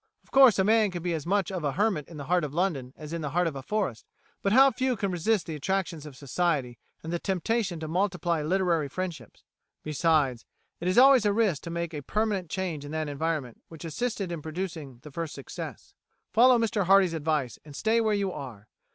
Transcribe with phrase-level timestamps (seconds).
[0.23, 2.55] Of course, a man can be as much of a hermit in the heart of
[2.55, 4.03] London as in the heart of a forest,
[4.41, 8.87] but how few can resist the attractions of Society and the temptation to multiply literary
[8.87, 9.43] friendships!
[9.83, 10.43] Besides,
[10.79, 14.31] it is always a risk to make a permanent change in that environment which assisted
[14.31, 15.93] in producing the first success.
[16.33, 18.67] Follow Mr Hardy's advice and stay where you are.